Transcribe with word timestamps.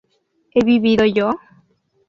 ¿he 0.55 0.61
vivido 0.71 1.05
yo? 1.05 1.27